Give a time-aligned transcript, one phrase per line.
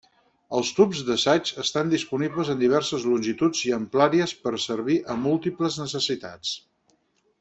[0.59, 6.57] Els tubs d'assaig estan disponibles en diverses longituds i amplàries per servir a múltiples necessitats.